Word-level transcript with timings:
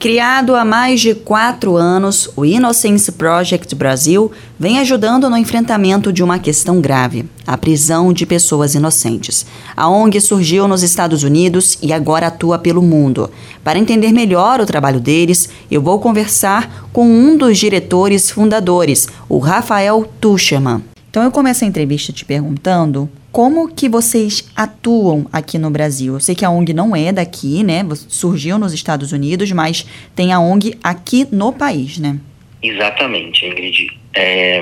Criado 0.00 0.56
há 0.56 0.64
mais 0.64 0.98
de 0.98 1.14
quatro 1.14 1.76
anos, 1.76 2.30
o 2.34 2.42
Innocence 2.42 3.12
Project 3.12 3.74
Brasil 3.74 4.32
vem 4.58 4.78
ajudando 4.78 5.28
no 5.28 5.36
enfrentamento 5.36 6.10
de 6.10 6.22
uma 6.22 6.38
questão 6.38 6.80
grave: 6.80 7.26
a 7.46 7.58
prisão 7.58 8.10
de 8.10 8.24
pessoas 8.24 8.74
inocentes. 8.74 9.44
A 9.76 9.90
ONG 9.90 10.18
surgiu 10.18 10.66
nos 10.66 10.82
Estados 10.82 11.22
Unidos 11.22 11.76
e 11.82 11.92
agora 11.92 12.28
atua 12.28 12.58
pelo 12.58 12.80
mundo. 12.80 13.30
Para 13.62 13.78
entender 13.78 14.10
melhor 14.10 14.58
o 14.58 14.64
trabalho 14.64 15.00
deles, 15.00 15.50
eu 15.70 15.82
vou 15.82 16.00
conversar 16.00 16.88
com 16.94 17.06
um 17.06 17.36
dos 17.36 17.58
diretores 17.58 18.30
fundadores, 18.30 19.06
o 19.28 19.36
Rafael 19.38 20.10
Tucherman. 20.18 20.82
Então 21.10 21.22
eu 21.22 21.30
começo 21.30 21.62
a 21.62 21.68
entrevista 21.68 22.10
te 22.10 22.24
perguntando 22.24 23.06
como 23.32 23.72
que 23.72 23.88
vocês 23.88 24.50
atuam 24.56 25.26
aqui 25.32 25.58
no 25.58 25.70
Brasil? 25.70 26.14
Eu 26.14 26.20
sei 26.20 26.34
que 26.34 26.44
a 26.44 26.50
ONG 26.50 26.72
não 26.72 26.94
é 26.94 27.12
daqui, 27.12 27.62
né? 27.62 27.86
Surgiu 28.08 28.58
nos 28.58 28.72
Estados 28.72 29.12
Unidos, 29.12 29.50
mas 29.52 29.86
tem 30.14 30.32
a 30.32 30.40
ONG 30.40 30.76
aqui 30.82 31.26
no 31.30 31.52
país, 31.52 31.98
né? 31.98 32.18
Exatamente, 32.62 33.46
Ingrid. 33.46 34.00
É, 34.14 34.60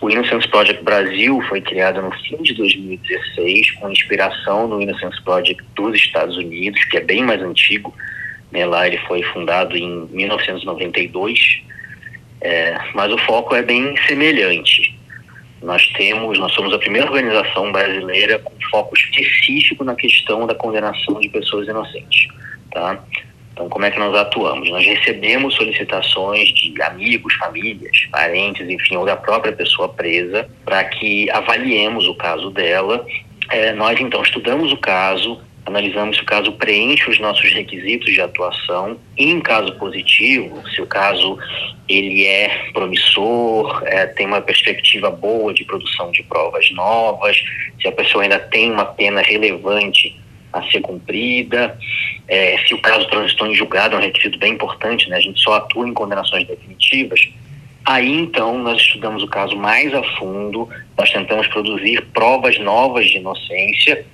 o 0.00 0.08
Innocence 0.08 0.48
Project 0.48 0.82
Brasil 0.84 1.42
foi 1.48 1.60
criado 1.60 2.00
no 2.00 2.12
fim 2.12 2.40
de 2.42 2.54
2016 2.54 3.72
com 3.72 3.90
inspiração 3.90 4.68
no 4.68 4.80
Innocence 4.80 5.20
Project 5.22 5.62
dos 5.74 5.96
Estados 5.96 6.36
Unidos, 6.36 6.82
que 6.84 6.96
é 6.96 7.00
bem 7.00 7.24
mais 7.24 7.42
antigo. 7.42 7.92
Né? 8.52 8.64
Lá 8.64 8.86
ele 8.86 8.98
foi 9.08 9.22
fundado 9.24 9.76
em 9.76 10.06
1992, 10.12 11.62
é, 12.40 12.78
mas 12.94 13.12
o 13.12 13.18
foco 13.18 13.54
é 13.54 13.62
bem 13.62 13.96
semelhante. 14.06 14.96
Nós 15.64 15.86
temos, 15.96 16.38
nós 16.38 16.52
somos 16.52 16.72
a 16.74 16.78
primeira 16.78 17.06
organização 17.06 17.72
brasileira 17.72 18.38
com 18.38 18.52
foco 18.70 18.94
específico 18.94 19.82
na 19.82 19.94
questão 19.94 20.46
da 20.46 20.54
condenação 20.54 21.18
de 21.18 21.28
pessoas 21.30 21.66
inocentes, 21.66 22.28
tá? 22.70 23.02
Então, 23.54 23.68
como 23.68 23.84
é 23.84 23.90
que 23.90 23.98
nós 23.98 24.14
atuamos? 24.14 24.68
Nós 24.68 24.84
recebemos 24.84 25.54
solicitações 25.54 26.48
de 26.48 26.82
amigos, 26.82 27.32
famílias, 27.34 27.96
parentes, 28.10 28.68
enfim, 28.68 28.96
ou 28.96 29.06
da 29.06 29.16
própria 29.16 29.52
pessoa 29.52 29.88
presa, 29.88 30.48
para 30.64 30.82
que 30.84 31.30
avaliemos 31.30 32.06
o 32.08 32.14
caso 32.16 32.50
dela. 32.50 33.06
É, 33.48 33.72
nós, 33.72 33.98
então, 34.00 34.22
estudamos 34.22 34.72
o 34.72 34.76
caso, 34.76 35.40
analisamos 35.66 36.16
se 36.16 36.22
o 36.22 36.26
caso 36.26 36.52
preenche 36.52 37.08
os 37.10 37.18
nossos 37.18 37.52
requisitos 37.52 38.12
de 38.12 38.20
atuação. 38.20 38.98
E, 39.16 39.30
em 39.30 39.40
caso 39.40 39.74
positivo, 39.76 40.62
se 40.68 40.80
o 40.80 40.86
caso 40.86 41.38
ele 41.88 42.24
é 42.24 42.70
promissor, 42.72 43.82
é, 43.86 44.06
tem 44.06 44.26
uma 44.26 44.40
perspectiva 44.40 45.10
boa 45.10 45.52
de 45.52 45.64
produção 45.64 46.10
de 46.10 46.22
provas 46.24 46.70
novas, 46.72 47.36
se 47.80 47.88
a 47.88 47.92
pessoa 47.92 48.24
ainda 48.24 48.38
tem 48.38 48.70
uma 48.70 48.84
pena 48.84 49.22
relevante 49.22 50.18
a 50.52 50.62
ser 50.70 50.80
cumprida, 50.80 51.76
é, 52.28 52.58
se 52.66 52.74
o 52.74 52.80
caso 52.80 53.06
transitou 53.08 53.46
em 53.46 53.54
julgado, 53.54 53.96
é 53.96 53.98
um 53.98 54.02
requisito 54.02 54.38
bem 54.38 54.52
importante, 54.52 55.08
né? 55.08 55.16
a 55.16 55.20
gente 55.20 55.40
só 55.40 55.54
atua 55.54 55.88
em 55.88 55.92
condenações 55.92 56.46
definitivas. 56.46 57.28
Aí 57.84 58.10
então 58.10 58.58
nós 58.58 58.80
estudamos 58.80 59.22
o 59.22 59.26
caso 59.26 59.56
mais 59.56 59.92
a 59.92 60.02
fundo, 60.16 60.68
nós 60.96 61.10
tentamos 61.10 61.46
produzir 61.48 62.02
provas 62.14 62.58
novas 62.58 63.06
de 63.06 63.18
inocência 63.18 64.06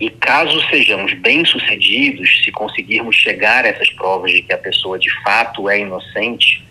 e 0.00 0.10
caso 0.10 0.60
sejamos 0.68 1.12
bem-sucedidos, 1.14 2.42
se 2.44 2.50
conseguirmos 2.50 3.14
chegar 3.16 3.64
a 3.64 3.68
essas 3.68 3.90
provas 3.90 4.32
de 4.32 4.42
que 4.42 4.52
a 4.52 4.58
pessoa 4.58 4.98
de 4.98 5.10
fato 5.22 5.68
é 5.68 5.80
inocente, 5.80 6.64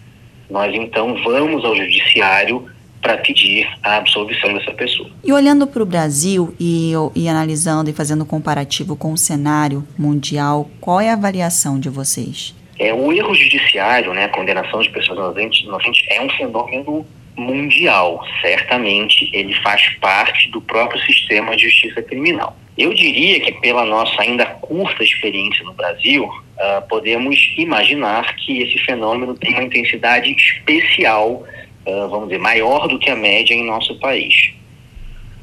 nós 0.50 0.74
então 0.76 1.16
vamos 1.24 1.64
ao 1.64 1.76
judiciário 1.76 2.70
para 3.02 3.18
pedir 3.18 3.68
a 3.82 3.98
absolvição 3.98 4.54
dessa 4.54 4.72
pessoa. 4.72 5.10
E 5.24 5.34
olhando 5.34 5.66
para 5.66 5.82
o 5.82 5.86
Brasil 5.86 6.54
e, 6.60 6.94
e 7.16 7.28
analisando 7.28 7.90
e 7.90 7.94
fazendo 7.94 8.24
um 8.24 8.28
comparativo 8.28 8.96
com 8.96 9.12
o 9.12 9.18
cenário 9.18 9.86
mundial, 9.98 10.70
qual 10.80 11.02
é 11.02 11.10
a 11.10 11.14
avaliação 11.14 11.80
de 11.80 11.90
vocês? 11.90 12.54
É, 12.78 12.94
o 12.94 13.12
erro 13.12 13.34
judiciário, 13.34 14.14
né, 14.14 14.26
a 14.26 14.30
condenação 14.30 14.82
de 14.82 14.90
pessoas 14.90 15.18
inocentes, 15.18 15.64
inocentes 15.64 16.06
é 16.10 16.22
um 16.22 16.30
fenômeno 16.30 17.06
mundial. 17.36 18.24
Certamente 18.42 19.30
ele 19.34 19.54
faz 19.62 19.90
parte 20.00 20.50
do 20.52 20.62
próprio 20.62 21.02
sistema 21.02 21.56
de 21.56 21.64
justiça 21.70 22.02
criminal. 22.02 22.56
Eu 22.78 22.94
diria 22.94 23.40
que, 23.40 23.52
pela 23.54 23.86
nossa 23.86 24.22
ainda 24.22 24.46
curta 24.46 25.04
experiência 25.04 25.64
no 25.66 25.74
Brasil, 25.74 26.24
uh, 26.24 26.88
podemos 26.88 27.54
imaginar 27.58 28.36
que 28.36 28.62
esse 28.62 28.78
fenômeno 28.80 29.36
tem 29.36 29.54
uma 29.54 29.64
intensidade 29.64 30.32
especial, 30.32 31.44
uh, 31.86 32.10
vamos 32.10 32.30
dizer, 32.30 32.40
maior 32.40 32.88
do 32.88 32.98
que 32.98 33.10
a 33.10 33.16
média 33.16 33.54
em 33.54 33.66
nosso 33.66 34.00
país. 34.00 34.54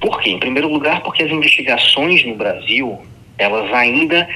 Por 0.01 0.21
quê? 0.21 0.31
Em 0.31 0.39
primeiro 0.39 0.69
lugar, 0.69 1.03
porque 1.03 1.23
as 1.23 1.31
investigações 1.31 2.25
no 2.25 2.35
Brasil, 2.35 2.99
elas 3.37 3.73
ainda 3.75 4.29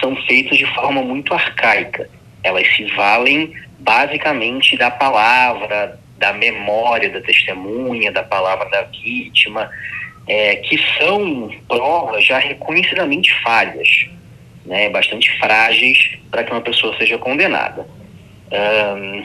são 0.00 0.16
feitas 0.26 0.58
de 0.58 0.66
forma 0.74 1.02
muito 1.02 1.32
arcaica. 1.32 2.08
Elas 2.42 2.66
se 2.74 2.84
valem 2.96 3.52
basicamente 3.78 4.76
da 4.76 4.90
palavra, 4.90 5.98
da 6.18 6.32
memória 6.32 7.08
da 7.10 7.20
testemunha, 7.20 8.12
da 8.12 8.22
palavra 8.22 8.68
da 8.70 8.82
vítima, 8.82 9.70
é, 10.30 10.54
que 10.54 10.78
são 10.96 11.50
provas 11.66 12.24
já 12.24 12.38
reconhecidamente 12.38 13.34
falhas, 13.42 14.06
né, 14.64 14.88
bastante 14.88 15.28
frágeis 15.40 16.18
para 16.30 16.44
que 16.44 16.52
uma 16.52 16.60
pessoa 16.60 16.96
seja 16.96 17.18
condenada. 17.18 17.84
Um, 18.52 19.24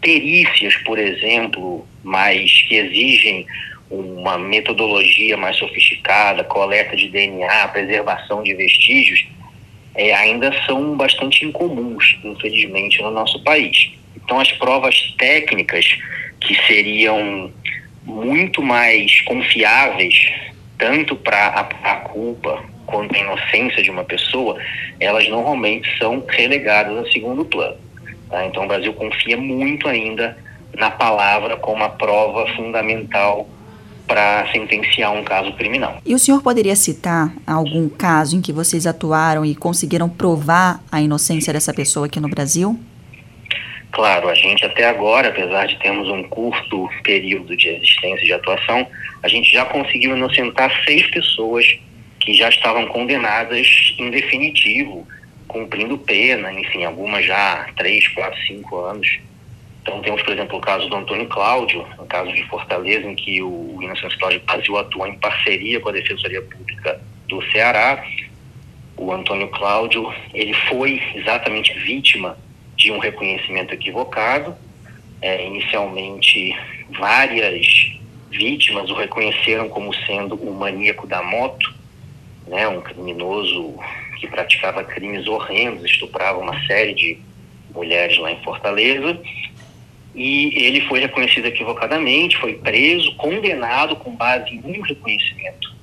perícias, 0.00 0.76
por 0.84 0.96
exemplo, 0.96 1.84
mais 2.04 2.62
que 2.68 2.76
exigem 2.76 3.44
uma 3.90 4.38
metodologia 4.38 5.36
mais 5.36 5.56
sofisticada, 5.56 6.44
coleta 6.44 6.94
de 6.94 7.08
DNA, 7.08 7.68
preservação 7.72 8.44
de 8.44 8.54
vestígios, 8.54 9.26
é, 9.96 10.14
ainda 10.14 10.52
são 10.66 10.96
bastante 10.96 11.44
incomuns, 11.44 12.16
infelizmente, 12.22 13.02
no 13.02 13.10
nosso 13.10 13.42
país. 13.42 13.90
Então, 14.16 14.38
as 14.38 14.52
provas 14.52 15.16
técnicas 15.18 15.98
que 16.40 16.54
seriam 16.68 17.52
muito 18.04 18.62
mais 18.62 19.20
confiáveis, 19.22 20.30
tanto 20.78 21.16
para 21.16 21.68
a 21.82 21.96
culpa 21.96 22.62
quanto 22.86 23.14
a 23.14 23.18
inocência 23.18 23.82
de 23.82 23.90
uma 23.90 24.04
pessoa, 24.04 24.58
elas 25.00 25.28
normalmente 25.28 25.88
são 25.98 26.22
relegadas 26.28 27.06
a 27.06 27.10
segundo 27.10 27.44
plano. 27.44 27.76
Tá? 28.28 28.46
Então 28.46 28.64
o 28.64 28.68
Brasil 28.68 28.92
confia 28.92 29.36
muito 29.36 29.88
ainda 29.88 30.36
na 30.76 30.90
palavra 30.90 31.56
como 31.56 31.82
a 31.84 31.88
prova 31.88 32.46
fundamental 32.54 33.48
para 34.06 34.46
sentenciar 34.52 35.12
um 35.12 35.24
caso 35.24 35.52
criminal. 35.54 35.98
E 36.04 36.14
o 36.14 36.18
senhor 36.18 36.42
poderia 36.42 36.76
citar 36.76 37.32
algum 37.46 37.88
caso 37.88 38.36
em 38.36 38.42
que 38.42 38.52
vocês 38.52 38.86
atuaram 38.86 39.44
e 39.44 39.54
conseguiram 39.54 40.08
provar 40.08 40.82
a 40.92 41.00
inocência 41.00 41.52
dessa 41.52 41.72
pessoa 41.72 42.06
aqui 42.06 42.20
no 42.20 42.28
Brasil? 42.28 42.78
Claro, 43.94 44.28
a 44.28 44.34
gente 44.34 44.64
até 44.64 44.88
agora, 44.88 45.28
apesar 45.28 45.66
de 45.66 45.78
termos 45.78 46.08
um 46.08 46.24
curto 46.24 46.90
período 47.04 47.56
de 47.56 47.68
existência 47.68 48.26
de 48.26 48.32
atuação, 48.32 48.84
a 49.22 49.28
gente 49.28 49.52
já 49.52 49.64
conseguiu 49.66 50.16
inocentar 50.16 50.82
seis 50.84 51.08
pessoas 51.12 51.78
que 52.18 52.34
já 52.34 52.48
estavam 52.48 52.86
condenadas 52.86 53.94
em 53.96 54.10
definitivo, 54.10 55.06
cumprindo 55.46 55.96
pena, 55.96 56.52
enfim, 56.52 56.84
algumas 56.84 57.24
já 57.24 57.68
três, 57.76 58.08
quatro, 58.08 58.40
cinco 58.44 58.80
anos. 58.80 59.20
Então 59.82 60.00
temos, 60.00 60.22
por 60.22 60.32
exemplo, 60.32 60.58
o 60.58 60.60
caso 60.60 60.88
do 60.88 60.96
Antônio 60.96 61.28
Cláudio, 61.28 61.86
no 61.96 62.06
caso 62.06 62.32
de 62.32 62.42
Fortaleza, 62.48 63.08
em 63.08 63.14
que 63.14 63.40
o 63.42 63.78
Innocence 63.80 64.18
Project 64.18 64.44
Brasil 64.44 64.76
atua 64.76 65.08
em 65.08 65.18
parceria 65.20 65.78
com 65.78 65.90
a 65.90 65.92
Defensoria 65.92 66.42
Pública 66.42 67.00
do 67.28 67.40
Ceará. 67.52 68.04
O 68.96 69.12
Antônio 69.12 69.46
Cláudio, 69.48 70.12
ele 70.32 70.52
foi 70.68 71.00
exatamente 71.14 71.72
vítima 71.78 72.36
de 72.76 72.90
um 72.90 72.98
reconhecimento 72.98 73.72
equivocado. 73.74 74.56
É, 75.20 75.46
inicialmente, 75.46 76.54
várias 76.98 77.66
vítimas 78.30 78.90
o 78.90 78.94
reconheceram 78.94 79.68
como 79.68 79.94
sendo 80.06 80.34
o 80.34 80.52
maníaco 80.52 81.06
da 81.06 81.22
moto, 81.22 81.72
né, 82.46 82.68
um 82.68 82.80
criminoso 82.80 83.74
que 84.18 84.26
praticava 84.26 84.84
crimes 84.84 85.26
horrendos, 85.26 85.84
estuprava 85.84 86.38
uma 86.38 86.66
série 86.66 86.94
de 86.94 87.18
mulheres 87.72 88.18
lá 88.18 88.30
em 88.30 88.42
Fortaleza. 88.42 89.18
E 90.14 90.52
ele 90.54 90.80
foi 90.82 91.00
reconhecido 91.00 91.46
equivocadamente, 91.46 92.36
foi 92.36 92.54
preso, 92.54 93.14
condenado 93.16 93.96
com 93.96 94.14
base 94.14 94.50
em 94.50 94.78
um 94.78 94.80
reconhecimento 94.80 95.74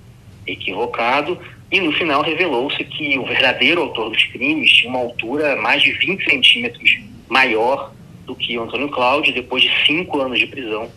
equivocado, 0.54 1.40
e 1.72 1.80
no 1.80 1.92
final 1.94 2.22
revelou-se 2.22 2.84
que 2.84 3.18
o 3.18 3.26
verdadeiro 3.26 3.82
autor 3.82 4.10
dos 4.10 4.24
crimes 4.26 4.72
tinha 4.72 4.90
uma 4.90 5.00
altura 5.00 5.56
mais 5.56 5.82
de 5.82 5.94
20 5.94 6.24
centímetros 6.30 7.00
maior 7.30 7.94
do 8.26 8.36
que 8.36 8.58
o 8.58 8.64
Antônio 8.64 8.90
Cláudio. 8.90 9.34
Depois 9.34 9.64
de 9.64 9.72
cinco 9.86 10.20
anos 10.20 10.38
de 10.38 10.48
prisão, 10.48 10.90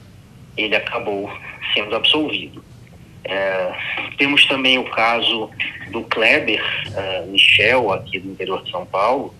ele 0.56 0.74
acabou 0.74 1.30
sendo 1.72 1.94
absolvido. 1.94 2.64
É, 3.24 3.72
temos 4.18 4.44
também 4.46 4.78
o 4.78 4.84
caso 4.90 5.50
do 5.90 6.02
Kleber 6.02 6.62
uh, 6.88 7.30
Michel, 7.30 7.92
aqui 7.92 8.18
do 8.18 8.30
interior 8.30 8.62
de 8.62 8.70
São 8.70 8.84
Paulo, 8.84 9.34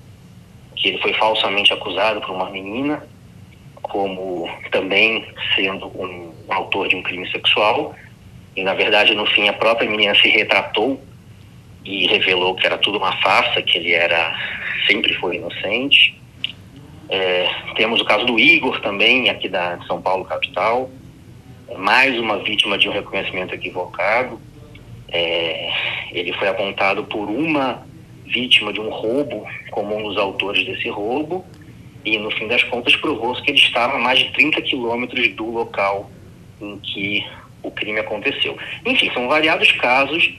que 0.77 0.89
ele 0.89 0.99
foi 0.99 1.13
falsamente 1.15 1.73
acusado 1.73 2.21
por 2.21 2.31
uma 2.31 2.51
menina, 2.51 3.07
como 3.83 4.49
também 4.71 5.27
sendo 5.55 5.87
um 5.87 6.33
autor 6.49 6.89
de 6.89 6.97
um 6.97 7.03
crime 7.03 7.31
sexual. 7.31 7.95
E, 8.57 8.63
na 8.63 8.75
verdade, 8.75 9.15
no 9.15 9.27
fim, 9.27 9.49
a 9.49 9.53
própria 9.53 9.89
menina 9.89 10.15
se 10.15 10.29
retratou 10.29 11.01
e 11.85 12.07
revelou 12.07 12.55
que 12.55 12.67
era 12.67 12.79
tudo 12.79 12.99
uma 12.99 13.13
farsa, 13.21 13.61
que 13.63 13.79
ele 13.79 13.93
era 13.93 14.35
sempre 14.87 15.15
foi 15.15 15.37
inocente. 15.37 16.19
É, 17.09 17.49
temos 17.77 18.01
o 18.01 18.05
caso 18.05 18.25
do 18.25 18.39
Igor 18.39 18.81
também, 18.81 19.29
aqui 19.29 19.49
da 19.49 19.79
São 19.87 20.01
Paulo 20.01 20.25
capital, 20.25 20.91
mais 21.77 22.19
uma 22.19 22.39
vítima 22.39 22.79
de 22.79 22.89
um 22.89 22.93
reconhecimento 22.93 23.55
equivocado. 23.55 24.41
É, 25.09 25.71
ele 26.13 26.33
foi 26.33 26.49
apontado 26.49 27.05
por 27.05 27.29
uma 27.29 27.87
vítima 28.27 28.73
de 28.73 28.81
um 28.81 28.89
roubo 28.89 29.47
como 29.71 29.97
um 29.97 30.03
dos 30.03 30.17
autores 30.17 30.65
desse 30.65 30.89
roubo 30.89 31.45
e 32.05 32.19
no 32.19 32.31
fim 32.31 32.49
das 32.49 32.63
contas 32.65 32.97
provou-se 32.97 33.43
que 33.43 33.51
ele 33.51 33.59
estava 33.59 33.95
a 33.95 33.99
mais 33.99 34.19
de 34.19 34.31
30 34.33 34.61
quilômetros 34.63 35.29
do 35.35 35.51
local 35.51 36.11
em 36.61 36.79
que 36.79 37.25
o 37.65 37.71
crime 37.71 37.99
aconteceu. 38.01 38.57
Enfim, 38.85 39.11
são 39.13 39.27
variados 39.27 39.73
casos, 39.73 40.33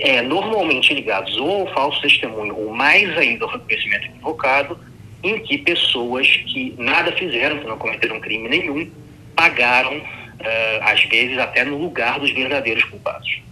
é, 0.00 0.20
normalmente 0.20 0.92
ligados 0.92 1.36
ou 1.36 1.62
ao 1.62 1.74
falso 1.74 2.00
testemunho 2.02 2.56
ou 2.56 2.74
mais 2.74 3.16
ainda 3.16 3.44
ao 3.44 3.50
reconhecimento 3.52 4.06
equivocado, 4.06 4.78
em 5.22 5.38
que 5.40 5.58
pessoas 5.58 6.26
que 6.28 6.74
nada 6.76 7.12
fizeram, 7.12 7.58
que 7.58 7.66
não 7.66 7.78
cometeram 7.78 8.20
crime 8.20 8.48
nenhum, 8.48 8.90
pagaram, 9.34 9.96
uh, 9.96 10.82
às 10.82 11.02
vezes 11.04 11.38
até 11.38 11.64
no 11.64 11.78
lugar 11.78 12.18
dos 12.20 12.30
verdadeiros 12.30 12.84
culpados. 12.84 13.45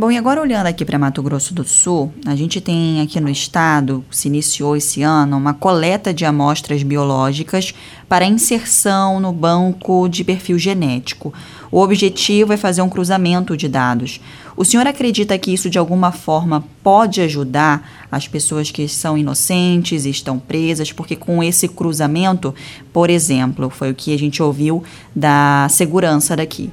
Bom, 0.00 0.10
e 0.10 0.16
agora 0.16 0.40
olhando 0.40 0.66
aqui 0.66 0.82
para 0.82 0.98
Mato 0.98 1.22
Grosso 1.22 1.52
do 1.52 1.62
Sul, 1.62 2.10
a 2.24 2.34
gente 2.34 2.58
tem 2.58 3.02
aqui 3.02 3.20
no 3.20 3.28
estado, 3.28 4.02
se 4.10 4.28
iniciou 4.28 4.74
esse 4.74 5.02
ano, 5.02 5.36
uma 5.36 5.52
coleta 5.52 6.14
de 6.14 6.24
amostras 6.24 6.82
biológicas 6.82 7.74
para 8.08 8.24
inserção 8.24 9.20
no 9.20 9.30
banco 9.30 10.08
de 10.08 10.24
perfil 10.24 10.58
genético. 10.58 11.34
O 11.70 11.82
objetivo 11.82 12.54
é 12.54 12.56
fazer 12.56 12.80
um 12.80 12.88
cruzamento 12.88 13.54
de 13.58 13.68
dados. 13.68 14.22
O 14.56 14.64
senhor 14.64 14.86
acredita 14.86 15.36
que 15.36 15.52
isso 15.52 15.68
de 15.68 15.78
alguma 15.78 16.12
forma 16.12 16.64
pode 16.82 17.20
ajudar 17.20 18.06
as 18.10 18.26
pessoas 18.26 18.70
que 18.70 18.88
são 18.88 19.18
inocentes 19.18 20.06
e 20.06 20.10
estão 20.10 20.38
presas? 20.38 20.90
Porque 20.90 21.14
com 21.14 21.42
esse 21.42 21.68
cruzamento, 21.68 22.54
por 22.90 23.10
exemplo, 23.10 23.68
foi 23.68 23.90
o 23.90 23.94
que 23.94 24.14
a 24.14 24.18
gente 24.18 24.42
ouviu 24.42 24.82
da 25.14 25.66
segurança 25.68 26.34
daqui 26.34 26.70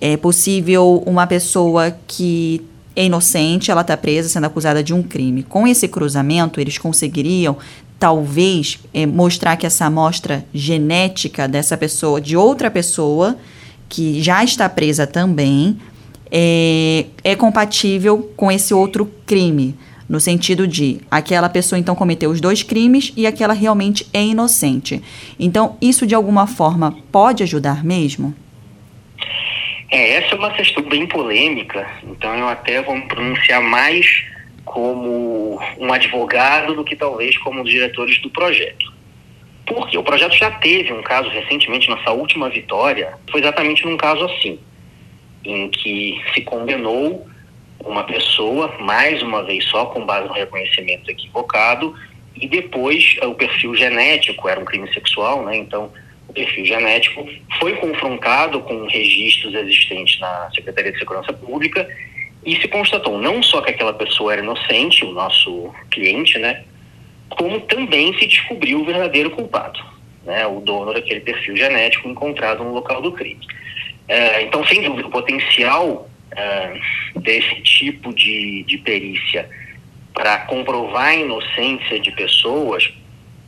é 0.00 0.16
possível 0.16 1.02
uma 1.06 1.26
pessoa 1.26 1.94
que 2.06 2.64
é 2.96 3.04
inocente, 3.04 3.70
ela 3.70 3.82
está 3.82 3.96
presa 3.96 4.28
sendo 4.28 4.46
acusada 4.46 4.82
de 4.82 4.92
um 4.94 5.02
crime. 5.02 5.42
Com 5.42 5.66
esse 5.66 5.86
cruzamento, 5.86 6.60
eles 6.60 6.78
conseguiriam 6.78 7.56
talvez 7.98 8.78
é, 8.94 9.04
mostrar 9.04 9.56
que 9.56 9.66
essa 9.66 9.84
amostra 9.84 10.44
genética 10.54 11.46
dessa 11.46 11.76
pessoa, 11.76 12.20
de 12.20 12.36
outra 12.36 12.70
pessoa 12.70 13.36
que 13.88 14.22
já 14.22 14.42
está 14.42 14.68
presa 14.68 15.06
também, 15.06 15.78
é, 16.30 17.06
é 17.22 17.36
compatível 17.36 18.30
com 18.36 18.50
esse 18.50 18.72
outro 18.72 19.10
crime. 19.26 19.76
No 20.08 20.18
sentido 20.18 20.66
de 20.66 21.00
aquela 21.10 21.48
pessoa 21.48 21.78
então 21.78 21.94
cometeu 21.94 22.30
os 22.30 22.40
dois 22.40 22.62
crimes 22.62 23.12
e 23.16 23.26
aquela 23.26 23.52
realmente 23.52 24.06
é 24.12 24.24
inocente. 24.24 25.00
Então, 25.38 25.76
isso 25.80 26.06
de 26.06 26.14
alguma 26.14 26.46
forma 26.46 26.96
pode 27.12 27.42
ajudar 27.42 27.84
mesmo? 27.84 28.34
É, 29.90 30.12
essa 30.14 30.34
é 30.34 30.38
uma 30.38 30.52
questão 30.52 30.84
bem 30.84 31.04
polêmica, 31.06 31.90
então 32.04 32.32
eu 32.38 32.46
até 32.46 32.80
vou 32.80 32.94
me 32.94 33.08
pronunciar 33.08 33.60
mais 33.60 34.24
como 34.64 35.60
um 35.78 35.92
advogado 35.92 36.76
do 36.76 36.84
que 36.84 36.94
talvez 36.94 37.36
como 37.38 37.58
um 37.58 37.62
dos 37.64 37.72
diretores 37.72 38.20
do 38.22 38.30
projeto. 38.30 38.92
Porque 39.66 39.98
o 39.98 40.02
projeto 40.04 40.36
já 40.36 40.50
teve 40.50 40.92
um 40.92 41.02
caso 41.02 41.28
recentemente, 41.28 41.88
nossa 41.88 42.12
última 42.12 42.48
vitória, 42.48 43.14
foi 43.30 43.40
exatamente 43.40 43.84
num 43.84 43.96
caso 43.96 44.24
assim, 44.26 44.60
em 45.44 45.68
que 45.68 46.22
se 46.34 46.42
condenou 46.42 47.26
uma 47.84 48.04
pessoa, 48.04 48.76
mais 48.78 49.22
uma 49.22 49.42
vez 49.42 49.64
só 49.64 49.86
com 49.86 50.06
base 50.06 50.28
no 50.28 50.34
reconhecimento 50.34 51.10
equivocado, 51.10 51.96
e 52.36 52.46
depois 52.46 53.16
o 53.22 53.34
perfil 53.34 53.74
genético, 53.74 54.48
era 54.48 54.60
um 54.60 54.64
crime 54.64 54.92
sexual, 54.94 55.44
né? 55.44 55.56
Então 55.56 55.90
perfil 56.32 56.64
genético, 56.64 57.26
foi 57.58 57.74
confrontado 57.76 58.60
com 58.60 58.86
registros 58.86 59.54
existentes 59.54 60.18
na 60.20 60.50
Secretaria 60.54 60.92
de 60.92 60.98
Segurança 60.98 61.32
Pública 61.32 61.88
e 62.44 62.56
se 62.60 62.68
constatou 62.68 63.18
não 63.18 63.42
só 63.42 63.60
que 63.60 63.70
aquela 63.70 63.92
pessoa 63.92 64.32
era 64.32 64.42
inocente, 64.42 65.04
o 65.04 65.12
nosso 65.12 65.72
cliente, 65.90 66.38
né, 66.38 66.64
como 67.30 67.60
também 67.60 68.16
se 68.18 68.26
descobriu 68.26 68.80
o 68.80 68.84
verdadeiro 68.84 69.30
culpado, 69.30 69.80
né, 70.24 70.46
o 70.46 70.60
dono 70.60 70.92
daquele 70.92 71.20
perfil 71.20 71.56
genético 71.56 72.08
encontrado 72.08 72.64
no 72.64 72.72
local 72.72 73.02
do 73.02 73.12
crime. 73.12 73.46
É, 74.08 74.42
então, 74.42 74.66
sem 74.66 74.82
dúvida, 74.82 75.06
o 75.06 75.10
potencial 75.10 76.08
é, 76.32 76.80
desse 77.16 77.60
tipo 77.62 78.12
de, 78.14 78.64
de 78.64 78.78
perícia 78.78 79.48
para 80.12 80.38
comprovar 80.38 81.08
a 81.08 81.14
inocência 81.14 82.00
de 82.00 82.10
pessoas 82.12 82.92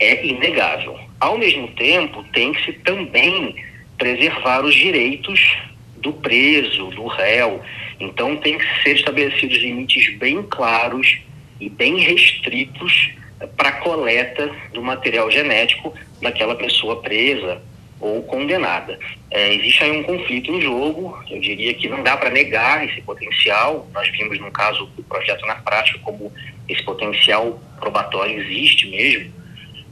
é 0.02 0.26
inegável. 0.26 0.98
Ao 1.20 1.38
mesmo 1.38 1.68
tempo, 1.68 2.24
tem 2.32 2.52
que 2.52 2.64
se 2.64 2.72
também 2.72 3.54
preservar 3.96 4.64
os 4.64 4.74
direitos 4.74 5.56
do 5.98 6.12
preso, 6.12 6.86
do 6.86 7.06
réu. 7.06 7.60
Então, 8.00 8.36
tem 8.36 8.58
que 8.58 8.82
ser 8.82 8.96
estabelecidos 8.96 9.58
limites 9.58 10.16
bem 10.18 10.42
claros 10.42 11.18
e 11.60 11.68
bem 11.68 11.98
restritos 12.00 13.12
para 13.56 13.68
a 13.68 13.80
coleta 13.80 14.50
do 14.72 14.82
material 14.82 15.30
genético 15.30 15.94
daquela 16.20 16.56
pessoa 16.56 17.00
presa 17.00 17.62
ou 18.00 18.20
condenada. 18.24 18.98
É, 19.30 19.54
existe 19.54 19.84
aí 19.84 19.92
um 19.92 20.02
conflito 20.02 20.50
em 20.50 20.60
jogo, 20.60 21.16
eu 21.30 21.40
diria 21.40 21.72
que 21.74 21.88
não 21.88 22.02
dá 22.02 22.16
para 22.16 22.30
negar 22.30 22.84
esse 22.84 23.00
potencial. 23.02 23.88
Nós 23.94 24.08
vimos 24.08 24.40
no 24.40 24.50
caso 24.50 24.86
do 24.86 25.04
projeto 25.04 25.46
na 25.46 25.54
prática 25.56 26.00
como 26.00 26.32
esse 26.68 26.82
potencial 26.82 27.60
probatório 27.78 28.40
existe 28.40 28.88
mesmo 28.88 29.41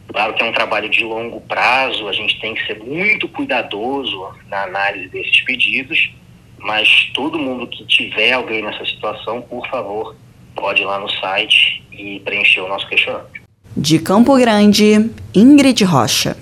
Claro 0.07 0.33
que 0.33 0.41
é 0.41 0.45
um 0.45 0.53
trabalho 0.53 0.89
de 0.89 1.03
longo 1.03 1.41
prazo, 1.41 2.07
a 2.07 2.13
gente 2.13 2.39
tem 2.39 2.55
que 2.55 2.65
ser 2.65 2.79
muito 2.79 3.27
cuidadoso 3.27 4.29
na 4.47 4.63
análise 4.63 5.09
desses 5.09 5.41
pedidos, 5.41 6.11
mas 6.57 7.11
todo 7.13 7.37
mundo 7.37 7.67
que 7.67 7.85
tiver 7.85 8.31
alguém 8.31 8.63
nessa 8.63 8.85
situação, 8.85 9.41
por 9.41 9.67
favor, 9.67 10.15
pode 10.55 10.81
ir 10.81 10.85
lá 10.85 10.97
no 10.97 11.09
site 11.09 11.83
e 11.91 12.19
preencher 12.21 12.61
o 12.61 12.67
nosso 12.67 12.87
questionário. 12.87 13.27
De 13.75 13.99
Campo 13.99 14.35
Grande, 14.37 15.11
Ingrid 15.35 15.83
Rocha. 15.83 16.35